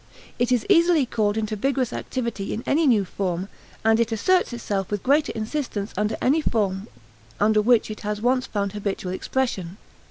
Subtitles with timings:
[0.39, 3.49] It is easily called into vigorous activity in any new form,
[3.85, 6.87] and it asserts itself with great insistence under any form
[7.39, 9.77] under which it has once found habitual expression.